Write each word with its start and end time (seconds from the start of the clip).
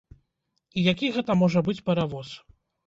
І 0.79 0.87
які 0.91 1.11
гэта 1.19 1.39
можа 1.43 1.65
быць 1.69 1.81
паравоз? 1.91 2.27